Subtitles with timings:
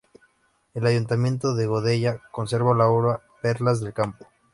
[0.73, 4.25] El ayuntamiento de Godella conserva la obra "Perlas del Campo".